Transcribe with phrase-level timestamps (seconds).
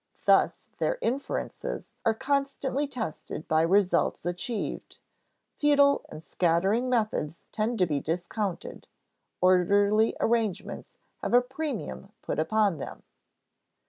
[0.25, 4.97] Thus their inferences are constantly tested by results achieved;
[5.59, 8.87] futile and scattering methods tend to be discounted;
[9.41, 13.03] orderly arrangements have a premium put upon them.